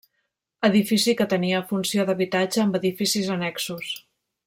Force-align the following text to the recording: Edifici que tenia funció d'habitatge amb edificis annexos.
Edifici 0.69 1.13
que 1.19 1.27
tenia 1.35 1.61
funció 1.73 2.07
d'habitatge 2.09 2.65
amb 2.67 2.81
edificis 2.83 3.31
annexos. 3.39 3.95